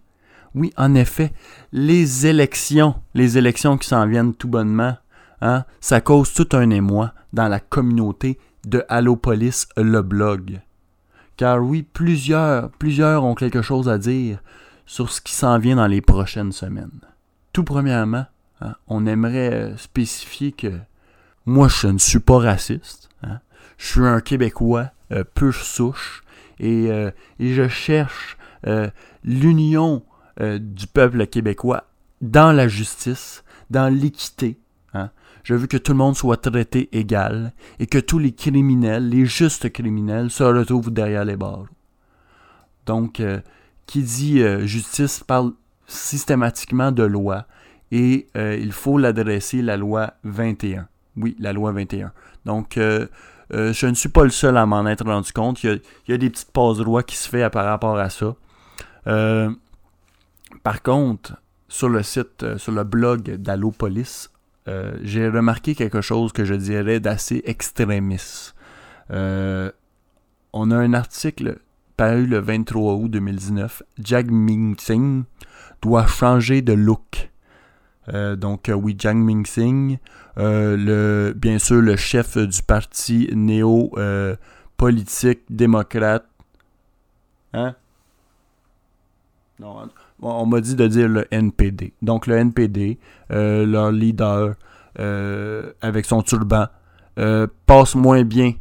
Oui, 0.55 0.73
en 0.77 0.95
effet, 0.95 1.33
les 1.73 2.29
élections, 2.29 2.95
les 3.15 3.39
élections 3.39 3.77
qui 3.77 3.89
s'en 3.89 4.07
viennent 4.07 4.35
tout 4.35 4.47
bonnement, 4.47 4.97
hein, 5.41 5.65
ça 5.81 6.01
cause 6.01 6.33
tout 6.33 6.51
un 6.53 6.71
émoi 6.71 7.13
dans 7.33 7.49
la 7.49 7.59
communauté 7.59 8.39
de 8.67 8.85
Allopolis, 8.89 9.67
le 9.77 10.03
blog. 10.03 10.61
Car 11.37 11.63
oui, 11.63 11.83
plusieurs, 11.83 12.71
plusieurs 12.71 13.25
ont 13.25 13.35
quelque 13.35 13.63
chose 13.63 13.89
à 13.89 13.99
dire 13.99 14.39
sur 14.87 15.11
ce 15.11 15.21
qui 15.21 15.33
s'en 15.33 15.59
vient 15.59 15.77
dans 15.77 15.87
les 15.87 16.01
prochaines 16.01 16.53
semaines. 16.53 17.01
Tout 17.53 17.65
premièrement, 17.65 18.27
hein, 18.61 18.75
on 18.87 19.07
aimerait 19.07 19.53
euh, 19.53 19.77
spécifier 19.77 20.53
que 20.53 20.73
moi, 21.47 21.69
je 21.69 21.89
ne 21.89 21.99
suis 21.99 22.21
pas 22.21 22.39
raciste. 22.39 23.09
hein. 23.23 23.41
Je 23.79 23.87
suis 23.87 24.07
un 24.07 24.21
Québécois 24.21 24.91
euh, 25.11 25.25
pure 25.25 25.55
souche 25.55 26.23
et, 26.61 26.91
euh, 26.91 27.11
et 27.41 27.55
je 27.55 27.67
cherche 27.69 28.37
euh, 28.67 28.89
l'union 29.25 30.05
du 30.41 30.87
peuple 30.87 31.27
québécois 31.27 31.85
dans 32.23 32.53
la 32.53 32.67
justice, 32.67 33.45
dans 33.71 33.93
l'équité. 33.95 34.59
hein. 34.95 35.11
Je 35.45 35.55
veux 35.55 35.67
que 35.67 35.77
tout 35.77 35.93
le 35.93 35.99
monde 35.99 36.17
soit 36.17 36.37
traité 36.37 36.89
égal 36.97 37.53
et 37.79 37.87
que 37.87 37.99
tous 37.99 38.19
les 38.19 38.33
criminels, 38.33 39.09
les 39.09 39.27
justes 39.27 39.71
criminels, 39.71 40.31
se 40.31 40.45
retrouvent 40.45 40.91
derrière 40.91 41.25
les 41.25 41.37
barreaux. 41.37 41.67
Donc, 42.87 43.21
euh, 43.21 43.41
qui 43.87 44.03
dit 44.03 44.43
euh, 44.43 44.67
justice 44.67 45.21
parle 45.21 45.53
systématiquement 45.87 46.93
de 46.93 47.03
loi 47.03 47.47
et 47.91 48.29
euh, 48.37 48.57
il 48.59 48.73
faut 48.73 48.99
l'adresser 48.99 49.63
la 49.63 49.77
loi 49.77 50.15
21. 50.25 50.89
Oui, 51.17 51.37
la 51.39 51.53
loi 51.53 51.73
21. 51.73 52.13
Donc, 52.45 52.75
je 52.77 53.87
ne 53.87 53.95
suis 53.95 54.09
pas 54.09 54.25
le 54.25 54.31
seul 54.31 54.57
à 54.57 54.65
m'en 54.65 54.87
être 54.87 55.05
rendu 55.05 55.31
compte. 55.33 55.63
Il 55.63 55.81
y 56.09 56.13
a, 56.13 56.17
des 56.17 56.31
petites 56.31 56.53
passes 56.53 56.79
loi 56.79 57.03
qui 57.03 57.17
se 57.17 57.29
fait 57.29 57.49
par 57.51 57.67
rapport 57.67 57.99
à 57.99 58.09
ça. 58.09 58.35
Par 59.05 60.83
contre, 60.83 61.37
sur 61.69 61.91
le 61.91 62.03
site, 62.03 62.57
sur 62.57 62.73
le 62.73 62.85
blog 62.85 63.37
d'Allopolis, 63.37 64.32
euh, 64.69 64.97
j'ai 65.03 65.29
remarqué 65.29 65.75
quelque 65.75 66.01
chose 66.01 66.33
que 66.33 66.45
je 66.45 66.55
dirais 66.55 67.01
d'assez 67.01 67.43
extrémiste. 67.47 68.55
Euh, 69.11 69.73
on 70.53 70.71
a 70.71 70.77
un 70.77 70.95
article 70.95 71.59
paru 71.97 72.27
le 72.27 72.39
23 72.39 72.95
août 72.95 73.09
2019. 73.09 73.83
Jagmeet 73.99 74.77
Singh 74.79 75.25
doit 75.81 76.07
changer 76.07 76.63
de 76.63 76.73
look. 76.73 77.31
Euh, 78.09 78.37
donc 78.37 78.71
oui, 78.75 78.97
Singh, 79.45 79.99
euh, 80.39 80.77
le, 80.77 81.35
bien 81.37 81.59
sûr 81.59 81.81
le 81.81 81.97
chef 81.97 82.39
du 82.39 82.63
parti 82.63 83.29
néo-politique 83.35 85.43
démocrate. 85.51 86.27
Hein? 87.53 87.75
Non, 89.61 89.91
on- 90.23 90.47
m'a 90.47 90.61
dit 90.61 90.75
de 90.77 90.87
dire 90.87 91.09
le 91.09 91.27
NPD. 91.31 91.93
Donc 92.03 92.27
le 92.27 92.37
NPD, 92.37 92.99
euh, 93.33 93.67
leur 93.67 93.91
leader 93.93 94.55
euh, 94.99 95.73
avec 95.81 96.05
son 96.07 96.23
turban, 96.23 96.67
euh, 97.19 97.47
passe 97.67 97.95
moins 97.95 98.23
bien 98.25 98.53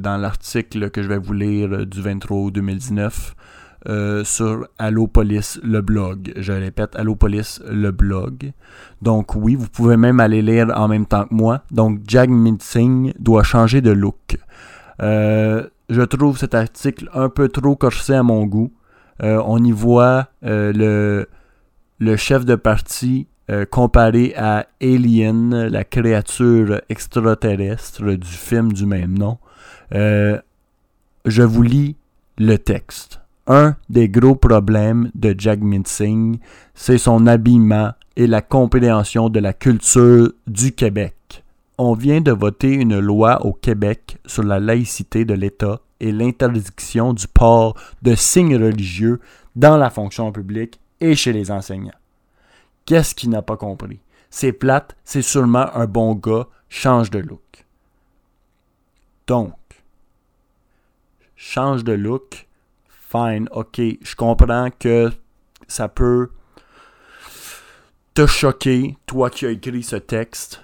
dans 0.00 0.16
l'article 0.16 0.90
que 0.90 1.02
je 1.02 1.08
vais 1.08 1.18
vous 1.18 1.32
lire 1.32 1.86
du 1.86 2.00
23 2.02 2.36
août 2.38 2.50
2019 2.50 3.34
euh, 3.88 4.24
sur 4.24 4.66
Allopolis, 4.78 5.60
le 5.62 5.80
blog. 5.80 6.32
Je 6.36 6.52
répète, 6.52 6.96
Allopolis, 6.96 7.60
le 7.70 7.92
blog. 7.92 8.52
Donc 9.00 9.34
oui, 9.36 9.54
vous 9.54 9.68
pouvez 9.68 9.96
même 9.96 10.18
aller 10.18 10.42
lire 10.42 10.72
en 10.74 10.88
même 10.88 11.06
temps 11.06 11.24
que 11.26 11.34
moi. 11.34 11.62
Donc 11.70 12.00
Jagmeet 12.08 12.56
Singh 12.60 13.12
doit 13.20 13.44
changer 13.44 13.80
de 13.80 13.92
look. 13.92 14.38
Je 15.88 16.02
trouve 16.02 16.36
cet 16.36 16.54
article 16.54 17.08
un 17.14 17.28
peu 17.28 17.48
trop 17.48 17.76
corsé 17.76 18.14
à 18.14 18.22
mon 18.24 18.44
goût. 18.46 18.72
Euh, 19.22 19.42
on 19.44 19.62
y 19.62 19.72
voit 19.72 20.28
euh, 20.44 21.24
le, 21.98 22.16
chef 22.16 22.44
de 22.44 22.54
parti 22.54 23.26
euh, 23.50 23.64
comparé 23.64 24.34
à 24.36 24.66
Alien, 24.82 25.68
la 25.68 25.84
créature 25.84 26.80
extraterrestre 26.88 28.02
du 28.02 28.26
film 28.26 28.72
du 28.72 28.86
même 28.86 29.16
nom. 29.16 29.38
Je 29.92 31.42
vous 31.42 31.62
lis 31.62 31.96
le 32.38 32.56
texte. 32.56 33.20
Un 33.46 33.76
des 33.88 34.08
gros 34.08 34.34
problèmes 34.34 35.10
de 35.14 35.34
Jagmeet 35.36 35.86
Singh, 35.86 36.38
c'est 36.74 36.98
son 36.98 37.26
habillement 37.26 37.92
et 38.16 38.26
la 38.26 38.42
compréhension 38.42 39.28
de 39.28 39.38
la 39.38 39.52
culture 39.52 40.32
du 40.46 40.72
Québec. 40.72 41.44
On 41.78 41.94
vient 41.94 42.20
de 42.20 42.32
voter 42.32 42.72
une 42.72 42.98
loi 42.98 43.44
au 43.44 43.52
Québec 43.52 44.18
sur 44.26 44.42
la 44.42 44.58
laïcité 44.58 45.24
de 45.24 45.34
l'État 45.34 45.80
et 46.00 46.12
l'interdiction 46.12 47.12
du 47.12 47.26
port 47.28 47.74
de 48.02 48.14
signes 48.14 48.56
religieux 48.56 49.20
dans 49.54 49.76
la 49.76 49.90
fonction 49.90 50.32
publique 50.32 50.80
et 51.00 51.14
chez 51.14 51.32
les 51.32 51.50
enseignants. 51.50 51.98
Qu'est-ce 52.84 53.14
qu'il 53.14 53.30
n'a 53.30 53.42
pas 53.42 53.56
compris? 53.56 54.00
C'est 54.30 54.52
plate, 54.52 54.96
c'est 55.04 55.22
seulement 55.22 55.74
un 55.74 55.86
bon 55.86 56.14
gars, 56.14 56.46
change 56.68 57.10
de 57.10 57.18
look. 57.18 57.64
Donc, 59.26 59.54
change 61.34 61.84
de 61.84 61.92
look, 61.92 62.46
fine, 62.88 63.48
ok, 63.50 63.80
je 64.00 64.14
comprends 64.14 64.68
que 64.78 65.10
ça 65.66 65.88
peut 65.88 66.30
te 68.14 68.26
choquer, 68.26 68.96
toi 69.06 69.30
qui 69.30 69.46
as 69.46 69.50
écrit 69.50 69.82
ce 69.82 69.96
texte. 69.96 70.62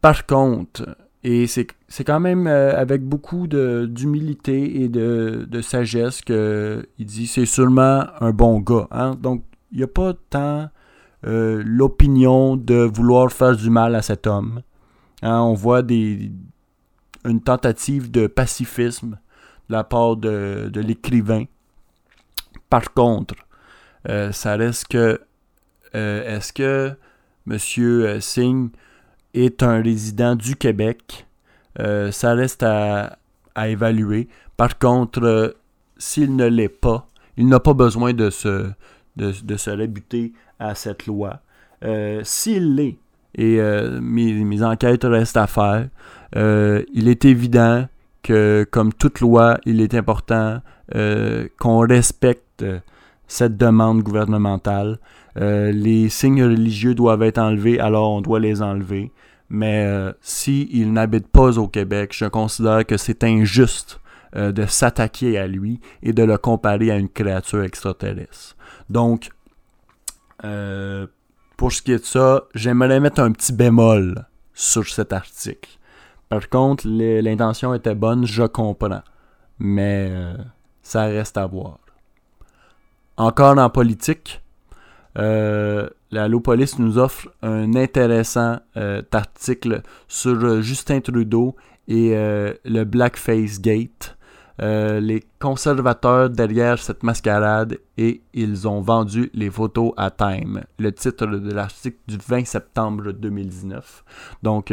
Par 0.00 0.26
contre, 0.26 0.96
et 1.24 1.46
c'est 1.48 2.04
quand 2.04 2.20
même 2.20 2.46
euh, 2.46 2.78
avec 2.78 3.02
beaucoup 3.02 3.48
d'humilité 3.48 4.82
et 4.82 4.88
de, 4.88 5.46
de 5.48 5.60
sagesse 5.60 6.20
que 6.20 6.86
il 6.98 7.06
dit 7.06 7.26
c'est 7.26 7.46
seulement 7.46 8.04
un 8.20 8.30
bon 8.30 8.60
gars. 8.60 8.86
hein. 8.90 9.16
Donc, 9.20 9.44
il 9.72 9.78
n'y 9.78 9.84
a 9.84 9.88
pas 9.88 10.14
tant 10.30 10.70
euh, 11.26 11.62
l'opinion 11.66 12.56
de 12.56 12.76
vouloir 12.76 13.32
faire 13.32 13.56
du 13.56 13.68
mal 13.68 13.94
à 13.96 14.02
cet 14.02 14.26
homme. 14.26 14.62
Hein, 15.22 15.40
on 15.40 15.54
voit 15.54 15.82
des, 15.82 16.30
une 17.24 17.40
tentative 17.42 18.10
de 18.10 18.28
pacifisme 18.28 19.18
de 19.68 19.74
la 19.74 19.82
part 19.82 20.16
de, 20.16 20.70
de 20.72 20.80
l'écrivain. 20.80 21.44
Par 22.70 22.94
contre, 22.94 23.34
euh, 24.08 24.30
ça 24.30 24.56
reste 24.56 24.86
que 24.88 25.20
est-ce 25.92 26.52
que 26.52 26.92
M. 27.50 28.20
Singh 28.20 28.70
est 29.34 29.62
un 29.62 29.82
résident 29.82 30.34
du 30.34 30.56
Québec? 30.56 31.26
Euh, 31.80 32.10
ça 32.10 32.34
reste 32.34 32.62
à, 32.62 33.18
à 33.54 33.68
évaluer. 33.68 34.28
Par 34.56 34.78
contre, 34.78 35.22
euh, 35.22 35.50
s'il 35.96 36.34
ne 36.36 36.46
l'est 36.46 36.68
pas, 36.68 37.06
il 37.36 37.48
n'a 37.48 37.60
pas 37.60 37.74
besoin 37.74 38.12
de 38.12 38.30
se, 38.30 38.70
de, 39.16 39.32
de 39.42 39.56
se 39.56 39.70
rébuter 39.70 40.32
à 40.58 40.74
cette 40.74 41.06
loi. 41.06 41.40
Euh, 41.84 42.20
s'il 42.24 42.74
l'est, 42.74 42.98
et 43.34 43.60
mes, 44.00 44.32
mes 44.32 44.62
enquêtes 44.64 45.04
restent 45.04 45.36
à 45.36 45.46
faire, 45.46 45.88
il 46.34 47.06
est 47.08 47.24
évident 47.24 47.86
que, 48.22 48.66
comme 48.68 48.92
toute 48.92 49.20
loi, 49.20 49.58
il 49.64 49.80
est 49.80 49.94
important 49.94 50.60
qu'on 50.92 51.78
respecte 51.86 52.64
cette 53.28 53.56
demande 53.56 54.02
gouvernementale. 54.02 54.98
Euh, 55.36 55.70
les 55.70 56.08
signes 56.08 56.42
religieux 56.42 56.94
doivent 56.94 57.22
être 57.22 57.38
enlevés, 57.38 57.78
alors 57.78 58.10
on 58.10 58.20
doit 58.20 58.40
les 58.40 58.62
enlever. 58.62 59.12
Mais 59.50 59.84
euh, 59.86 60.12
s'il 60.20 60.92
n'habite 60.92 61.28
pas 61.28 61.58
au 61.58 61.68
Québec, 61.68 62.12
je 62.14 62.26
considère 62.26 62.84
que 62.84 62.96
c'est 62.96 63.24
injuste 63.24 64.00
euh, 64.36 64.52
de 64.52 64.66
s'attaquer 64.66 65.38
à 65.38 65.46
lui 65.46 65.80
et 66.02 66.12
de 66.12 66.22
le 66.22 66.36
comparer 66.36 66.90
à 66.90 66.96
une 66.96 67.08
créature 67.08 67.62
extraterrestre. 67.62 68.56
Donc, 68.90 69.30
euh, 70.44 71.06
pour 71.56 71.72
ce 71.72 71.82
qui 71.82 71.92
est 71.92 71.98
de 71.98 72.04
ça, 72.04 72.44
j'aimerais 72.54 73.00
mettre 73.00 73.20
un 73.20 73.32
petit 73.32 73.52
bémol 73.52 74.26
sur 74.52 74.86
cet 74.86 75.12
article. 75.12 75.70
Par 76.28 76.48
contre, 76.50 76.86
l'intention 76.86 77.72
était 77.72 77.94
bonne, 77.94 78.26
je 78.26 78.44
comprends. 78.44 79.02
Mais 79.58 80.12
ça 80.82 81.04
reste 81.04 81.38
à 81.38 81.46
voir. 81.46 81.78
Encore 83.18 83.58
en 83.58 83.68
politique, 83.68 84.40
euh, 85.18 85.88
la 86.12 86.28
Lopolis 86.28 86.78
nous 86.78 86.98
offre 86.98 87.28
un 87.42 87.74
intéressant 87.74 88.60
euh, 88.76 89.02
article 89.10 89.82
sur 90.06 90.44
euh, 90.44 90.60
Justin 90.60 91.00
Trudeau 91.00 91.56
et 91.88 92.10
le 92.64 92.84
Blackface 92.84 93.60
Gate. 93.60 94.16
Les 94.60 95.24
conservateurs 95.38 96.28
derrière 96.28 96.78
cette 96.78 97.02
mascarade 97.02 97.78
et 97.96 98.20
ils 98.34 98.68
ont 98.68 98.82
vendu 98.82 99.30
les 99.32 99.50
photos 99.50 99.92
à 99.96 100.10
Time. 100.10 100.64
Le 100.78 100.92
titre 100.92 101.26
de 101.26 101.50
l'article 101.50 101.96
du 102.06 102.18
20 102.18 102.44
septembre 102.44 103.12
2019. 103.12 104.04
Donc, 104.42 104.70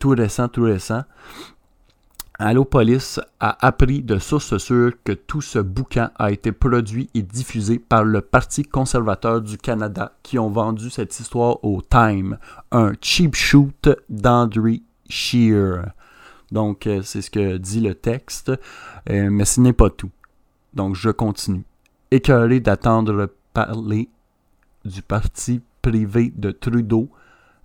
tout 0.00 0.08
récent, 0.08 0.48
tout 0.48 0.64
récent. 0.64 1.04
Allopolis 2.40 3.18
a 3.40 3.66
appris 3.66 4.00
de 4.00 4.18
sources 4.20 4.58
sûres 4.58 4.92
que 5.02 5.10
tout 5.12 5.40
ce 5.40 5.58
bouquin 5.58 6.12
a 6.16 6.30
été 6.30 6.52
produit 6.52 7.10
et 7.12 7.22
diffusé 7.22 7.80
par 7.80 8.04
le 8.04 8.20
Parti 8.20 8.62
conservateur 8.62 9.40
du 9.40 9.58
Canada 9.58 10.12
qui 10.22 10.38
ont 10.38 10.48
vendu 10.48 10.88
cette 10.88 11.18
histoire 11.18 11.64
au 11.64 11.82
Time, 11.82 12.38
un 12.70 12.92
cheap 13.00 13.34
shoot 13.34 13.88
d'Andrew 14.08 14.82
Shear. 15.08 15.86
Donc, 16.52 16.86
euh, 16.86 17.02
c'est 17.02 17.22
ce 17.22 17.30
que 17.30 17.56
dit 17.56 17.80
le 17.80 17.96
texte, 17.96 18.52
euh, 19.10 19.28
mais 19.30 19.44
ce 19.44 19.60
n'est 19.60 19.72
pas 19.72 19.90
tout. 19.90 20.10
Donc, 20.74 20.94
je 20.94 21.10
continue. 21.10 21.64
Écœuré 22.12 22.60
d'attendre 22.60 23.30
parler 23.52 24.08
du 24.84 25.02
parti 25.02 25.60
privé 25.82 26.32
de 26.36 26.52
Trudeau, 26.52 27.10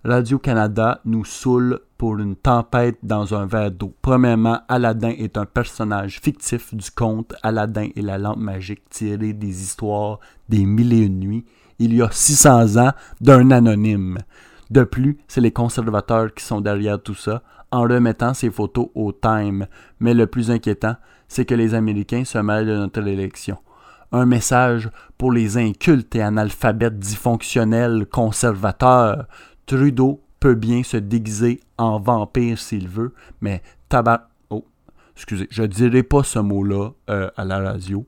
Radio-Canada 0.04 1.00
nous 1.04 1.24
saoule 1.24 1.80
pour 1.98 2.18
une 2.18 2.36
tempête 2.36 2.98
dans 3.02 3.34
un 3.34 3.46
verre 3.46 3.70
d'eau. 3.70 3.94
Premièrement, 4.02 4.60
Aladdin 4.68 5.12
est 5.16 5.38
un 5.38 5.46
personnage 5.46 6.20
fictif 6.20 6.74
du 6.74 6.90
conte 6.90 7.34
Aladdin 7.42 7.88
et 7.94 8.02
la 8.02 8.18
lampe 8.18 8.38
magique 8.38 8.88
tiré 8.90 9.32
des 9.32 9.62
histoires 9.62 10.18
des 10.48 10.64
mille 10.64 10.92
et 10.92 11.02
une 11.06 11.20
nuits, 11.20 11.44
il 11.78 11.94
y 11.94 12.02
a 12.02 12.08
600 12.10 12.76
ans, 12.76 12.92
d'un 13.20 13.50
anonyme. 13.50 14.18
De 14.70 14.84
plus, 14.84 15.18
c'est 15.28 15.40
les 15.40 15.52
conservateurs 15.52 16.32
qui 16.34 16.44
sont 16.44 16.60
derrière 16.60 17.02
tout 17.02 17.14
ça, 17.14 17.42
en 17.70 17.82
remettant 17.82 18.34
ces 18.34 18.50
photos 18.50 18.88
au 18.94 19.12
Time. 19.12 19.66
Mais 20.00 20.14
le 20.14 20.26
plus 20.26 20.50
inquiétant, 20.50 20.96
c'est 21.28 21.44
que 21.44 21.54
les 21.54 21.74
Américains 21.74 22.24
se 22.24 22.38
mêlent 22.38 22.66
de 22.66 22.76
notre 22.76 23.06
élection. 23.06 23.58
Un 24.12 24.26
message 24.26 24.90
pour 25.18 25.32
les 25.32 25.58
incultes 25.58 26.14
et 26.14 26.22
analphabètes 26.22 26.98
dysfonctionnels 26.98 28.06
conservateurs. 28.06 29.26
Trudeau 29.66 30.23
peut 30.44 30.54
bien 30.54 30.82
se 30.82 30.98
déguiser 30.98 31.60
en 31.78 31.98
vampire 31.98 32.58
s'il 32.58 32.86
veut, 32.86 33.14
mais 33.40 33.62
tabac. 33.88 34.28
Oh, 34.50 34.66
excusez, 35.16 35.48
je 35.50 35.62
dirai 35.62 36.02
pas 36.02 36.22
ce 36.22 36.38
mot-là 36.38 36.90
euh, 37.08 37.30
à 37.34 37.46
la 37.46 37.60
radio. 37.60 38.04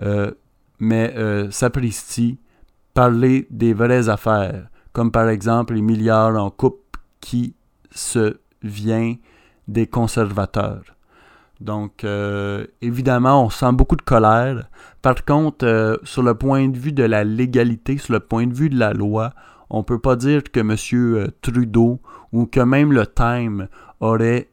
Euh, 0.00 0.30
mais 0.78 1.12
euh, 1.16 1.50
sapristi, 1.50 2.38
parler 2.94 3.48
des 3.50 3.74
vraies 3.74 4.08
affaires, 4.08 4.68
comme 4.92 5.10
par 5.10 5.28
exemple 5.28 5.74
les 5.74 5.82
milliards 5.82 6.36
en 6.36 6.50
coupe 6.50 6.96
qui 7.20 7.56
se 7.90 8.36
vient 8.62 9.16
des 9.66 9.88
conservateurs. 9.88 10.84
Donc, 11.60 12.04
évidemment, 12.80 13.44
on 13.44 13.50
sent 13.50 13.72
beaucoup 13.72 13.94
de 13.94 14.02
colère. 14.02 14.68
Par 15.00 15.24
contre, 15.24 16.00
sur 16.02 16.22
le 16.24 16.34
point 16.34 16.68
de 16.68 16.76
vue 16.76 16.92
de 16.92 17.04
la 17.04 17.22
légalité, 17.22 17.98
sur 17.98 18.14
le 18.14 18.20
point 18.20 18.48
de 18.48 18.54
vue 18.54 18.68
de 18.68 18.78
la 18.78 18.92
loi, 18.92 19.32
on 19.72 19.78
ne 19.78 19.82
peut 19.82 19.98
pas 19.98 20.14
dire 20.14 20.44
que 20.44 20.60
M. 20.60 20.76
Euh, 20.92 21.26
Trudeau 21.40 22.00
ou 22.30 22.46
que 22.46 22.60
même 22.60 22.92
le 22.92 23.06
Time 23.06 23.68
aurait 24.00 24.48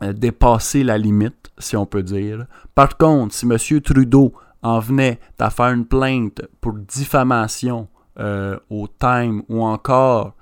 dépassé 0.00 0.82
la 0.82 0.98
limite, 0.98 1.52
si 1.58 1.76
on 1.76 1.86
peut 1.86 2.02
dire. 2.02 2.46
Par 2.74 2.96
contre, 2.96 3.34
si 3.34 3.46
M. 3.46 3.80
Trudeau 3.80 4.32
en 4.62 4.80
venait 4.80 5.18
à 5.38 5.50
faire 5.50 5.70
une 5.70 5.86
plainte 5.86 6.42
pour 6.60 6.74
diffamation 6.74 7.88
au 8.18 8.88
Time 8.98 9.42
ou 9.48 9.62
encore, 9.62 10.34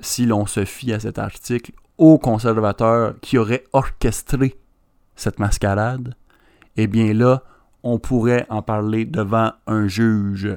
si 0.00 0.26
l'on 0.26 0.46
se 0.46 0.64
fie 0.64 0.92
à 0.92 1.00
cet 1.00 1.18
article, 1.18 1.72
aux 1.98 2.18
conservateurs 2.18 3.14
qui 3.20 3.36
auraient 3.36 3.64
orchestré 3.72 4.56
cette 5.16 5.38
mascarade, 5.38 6.14
eh 6.76 6.86
bien 6.86 7.12
là, 7.12 7.42
on 7.82 7.98
pourrait 7.98 8.46
en 8.48 8.62
parler 8.62 9.04
devant 9.04 9.52
un 9.66 9.86
juge. 9.86 10.56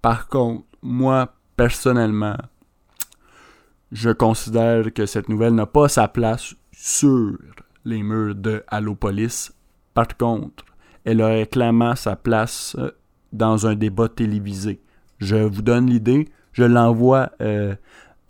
Par 0.00 0.28
contre, 0.28 0.64
moi, 0.82 1.34
personnellement, 1.56 2.36
je 3.92 4.10
considère 4.10 4.92
que 4.92 5.06
cette 5.06 5.28
nouvelle 5.28 5.54
n'a 5.54 5.66
pas 5.66 5.88
sa 5.88 6.08
place 6.08 6.54
sur 6.72 7.32
les 7.84 8.02
murs 8.02 8.34
de 8.34 8.62
Allopolis. 8.68 9.52
Par 9.94 10.16
contre, 10.16 10.64
elle 11.04 11.22
aurait 11.22 11.46
clairement 11.46 11.96
sa 11.96 12.16
place 12.16 12.76
euh, 12.78 12.90
dans 13.32 13.66
un 13.66 13.74
débat 13.74 14.08
télévisé. 14.08 14.80
Je 15.18 15.36
vous 15.36 15.62
donne 15.62 15.86
l'idée, 15.86 16.28
je 16.52 16.64
l'envoie 16.64 17.30
euh, 17.40 17.74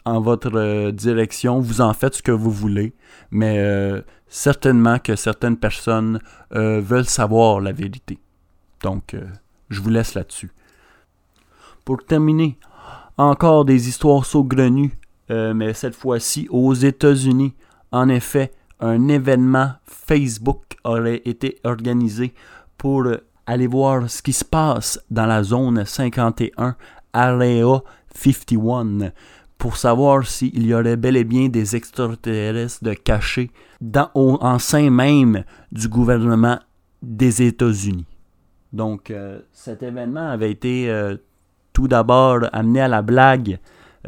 en 0.05 0.21
votre 0.21 0.57
euh, 0.57 0.93
direction, 0.93 1.61
vous 1.61 1.81
en 1.81 1.93
faites 1.93 2.15
ce 2.15 2.23
que 2.23 2.33
vous 2.33 2.51
voulez, 2.51 2.95
mais 3.31 3.63
certainement 4.29 4.99
que 4.99 5.15
certaines 5.15 5.57
personnes 5.57 6.21
veulent 6.51 7.05
savoir 7.05 7.61
la 7.61 7.73
vérité. 7.73 8.19
Donc, 8.83 9.17
je 9.69 9.81
vous 9.81 9.91
laisse 9.91 10.15
là-dessus. 10.15 10.51
Pour 11.85 12.05
terminer, 12.05 12.59
encore 13.17 13.65
des 13.65 13.89
histoires 13.89 14.25
saugrenues, 14.25 14.93
mais 15.29 15.75
cette 15.75 15.95
fois-ci 15.95 16.49
aux 16.51 16.75
États-Unis. 16.75 17.55
En 17.93 18.09
effet, 18.09 18.53
un 18.81 19.09
événement 19.09 19.73
Facebook 19.85 20.77
aurait 20.85 21.23
été 21.25 21.59
organisé 21.65 22.35
pour 22.79 23.05
aller 23.47 23.67
voir 23.67 24.09
ce 24.09 24.23
qui 24.23 24.33
se 24.33 24.45
passe 24.45 25.01
dans 25.11 25.27
la 25.27 25.43
zone 25.43 25.85
51, 25.85 26.77
Area 27.13 27.83
51 28.15 29.13
pour 29.59 29.77
savoir 29.77 30.27
s'il 30.27 30.67
y 30.67 30.73
aurait 30.73 30.97
bel 30.97 31.17
et 31.17 31.25
bien 31.25 31.49
des 31.49 31.77
extraterrestres 31.77 32.95
cachés 33.05 33.51
dans, 33.81 34.11
en 34.15 34.59
sein 34.59 34.89
même 34.91 35.45
du 35.71 35.87
gouvernement 35.89 36.59
des 37.03 37.43
États-Unis. 37.43 38.07
Donc, 38.73 39.11
euh, 39.11 39.41
cet 39.53 39.83
événement 39.83 40.31
avait 40.31 40.51
été 40.51 40.91
euh, 40.91 41.17
d'abord 41.89 42.41
amené 42.53 42.81
à 42.81 42.89
la 42.89 43.03
blague 43.03 43.59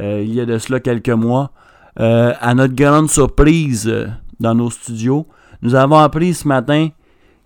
euh, 0.00 0.22
il 0.22 0.34
y 0.34 0.40
a 0.40 0.46
de 0.46 0.58
cela 0.58 0.80
quelques 0.80 1.10
mois. 1.10 1.50
à 1.96 2.54
notre 2.54 2.74
grande 2.74 3.10
surprise 3.10 3.92
dans 4.40 4.54
nos 4.54 4.70
studios, 4.70 5.26
nous 5.60 5.74
avons 5.74 5.98
appris 5.98 6.32
ce 6.32 6.48
matin 6.48 6.88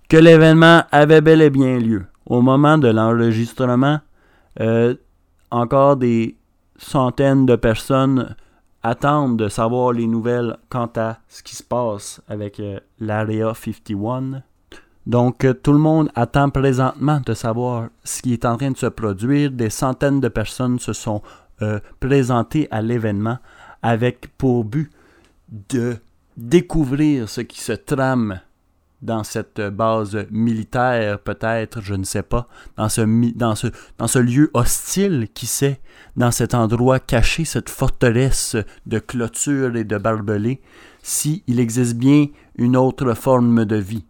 que 0.09 0.17
l'événement 0.17 0.85
avait 0.93 1.21
bel 1.21 1.43
et 1.43 1.51
bien 1.51 1.79
lieu. 1.79 2.05
Au 2.27 2.41
moment 2.43 2.79
de 2.79 2.87
l'enregistrement, 2.87 3.99
encore 5.51 5.97
des 5.97 6.37
centaines 6.79 7.47
de 7.47 7.57
personnes 7.57 8.37
attendent 8.83 9.39
de 9.39 9.49
savoir 9.49 9.93
les 9.93 10.07
nouvelles 10.07 10.57
quant 10.69 10.91
à 10.97 11.19
ce 11.29 11.43
qui 11.43 11.57
se 11.57 11.63
passe 11.63 12.21
avec 12.29 12.61
euh, 12.61 12.79
l'Area 13.01 13.53
51. 13.53 14.43
Donc, 15.07 15.45
euh, 15.45 15.55
tout 15.55 15.73
le 15.73 15.79
monde 15.79 16.11
attend 16.15 16.51
présentement 16.51 17.21
de 17.25 17.33
savoir 17.33 17.89
ce 18.03 18.23
qui 18.23 18.33
est 18.33 18.45
en 18.45 18.57
train 18.57 18.73
de 18.73 18.77
se 18.77 18.87
produire. 18.87 19.51
Des 19.53 19.71
centaines 19.71 20.21
de 20.21 20.29
personnes 20.29 20.81
se 20.81 20.93
sont 20.93 21.23
euh, 21.63 21.79
présentées 22.01 22.67
à 22.71 22.83
l'événement 22.83 23.39
avec 23.83 24.29
pour 24.37 24.65
but 24.65 24.91
de 25.71 25.97
découvrir 26.37 27.29
ce 27.29 27.41
qui 27.41 27.61
se 27.61 27.73
trame 27.73 28.41
dans 29.03 29.23
cette 29.23 29.61
base 29.61 30.27
militaire, 30.31 31.21
peut-être, 31.21 31.81
je 31.83 31.95
ne 31.95 32.05
sais 32.05 32.23
pas, 32.23 32.49
dans 32.77 32.89
ce, 32.89 34.19
lieu 34.19 34.51
hostile, 34.55 35.29
qui 35.33 35.47
sait, 35.47 35.81
dans 36.17 36.31
cet 36.31 36.55
endroit 36.55 36.99
caché, 36.99 37.45
cette 37.45 37.71
forteresse 37.71 38.57
de 38.87 38.99
clôture 38.99 39.77
et 39.77 39.85
de 39.85 39.99
barbelés, 39.99 40.61
s'il 41.03 41.61
existe 41.61 41.95
bien 41.95 42.27
une 42.57 42.77
autre 42.77 43.15
forme 43.15 43.65
de 43.65 43.77
vie. 43.77 44.05